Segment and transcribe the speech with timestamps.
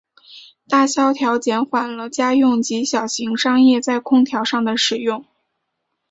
[0.67, 5.23] 大萧条减缓了家用及小型商业在空调上的使用。